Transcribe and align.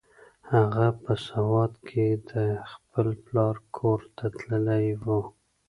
هغه 0.53 0.87
په 1.03 1.13
سوات 1.27 1.73
کې 1.87 2.05
د 2.31 2.33
خپل 2.71 3.07
پلار 3.25 3.55
کور 3.77 3.99
ته 4.17 4.25
تللې 4.39 4.87
وه. 5.03 5.19